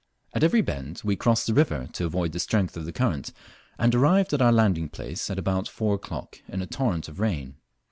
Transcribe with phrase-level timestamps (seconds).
[0.33, 3.31] At every bend we crossed the river to avoid the strength of the current,
[3.77, 7.57] and arrived at our landing place about four o'clock in a torrent of rain.